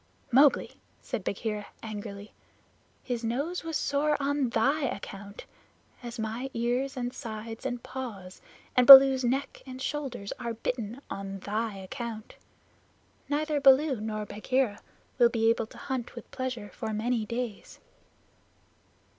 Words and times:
"Mowgli," 0.31 0.77
said 0.99 1.23
Bagheera 1.23 1.67
angrily, 1.83 2.33
"his 3.03 3.23
nose 3.23 3.63
was 3.63 3.77
sore 3.77 4.17
on 4.19 4.49
thy 4.49 4.81
account, 4.85 5.45
as 6.01 6.17
my 6.17 6.49
ears 6.55 6.97
and 6.97 7.13
sides 7.13 7.67
and 7.67 7.83
paws, 7.83 8.41
and 8.75 8.87
Baloo's 8.87 9.23
neck 9.23 9.61
and 9.63 9.79
shoulders 9.79 10.33
are 10.39 10.55
bitten 10.55 11.01
on 11.11 11.37
thy 11.41 11.75
account. 11.75 12.33
Neither 13.29 13.61
Baloo 13.61 14.01
nor 14.01 14.25
Bagheera 14.25 14.79
will 15.19 15.29
be 15.29 15.51
able 15.51 15.67
to 15.67 15.77
hunt 15.77 16.15
with 16.15 16.31
pleasure 16.31 16.71
for 16.73 16.93
many 16.93 17.23
days." 17.27 17.79